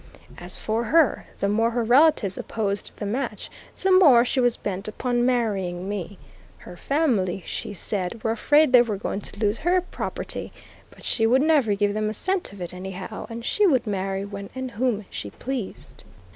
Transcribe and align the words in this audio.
As 0.39 0.57
for 0.57 0.85
her, 0.85 1.27
the 1.41 1.47
more 1.47 1.69
her 1.69 1.83
relatives 1.83 2.35
opposed 2.35 2.89
the 2.95 3.05
match, 3.05 3.51
the 3.83 3.91
more 3.91 4.25
she 4.25 4.39
was 4.39 4.57
bent 4.57 4.87
upon 4.87 5.23
marrying 5.27 5.87
me. 5.87 6.17
Her 6.57 6.75
family, 6.75 7.43
she, 7.45 7.75
said, 7.75 8.23
were 8.23 8.31
afraid 8.31 8.71
they 8.73 8.81
were 8.81 8.97
going 8.97 9.21
to 9.21 9.37
lose 9.39 9.59
her 9.59 9.79
property, 9.79 10.51
but 10.89 11.03
she 11.05 11.27
would 11.27 11.43
never 11.43 11.75
give 11.75 11.93
them 11.93 12.09
a 12.09 12.15
cent 12.15 12.51
of 12.51 12.59
it, 12.61 12.73
anyhow, 12.73 13.27
and 13.29 13.45
she 13.45 13.67
would 13.67 13.85
marry 13.85 14.25
when 14.25 14.49
and 14.55 14.71
whom 14.71 15.05
she 15.11 15.29
pleased. 15.29 16.03